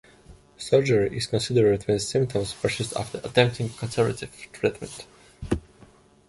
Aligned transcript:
Surgery 0.57 1.15
is 1.15 1.27
considered 1.27 1.83
when 1.83 1.99
symptoms 1.99 2.55
persist 2.55 2.95
after 2.97 3.19
attempting 3.23 3.69
conservative 3.69 4.35
treatment. 4.51 5.05